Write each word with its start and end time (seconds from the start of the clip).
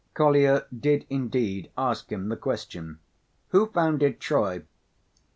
Kolya 0.15 0.65
did 0.75 1.05
indeed 1.11 1.69
ask 1.77 2.11
him 2.11 2.29
the 2.29 2.35
question, 2.35 2.97
"Who 3.49 3.67
founded 3.67 4.19
Troy?" 4.19 4.63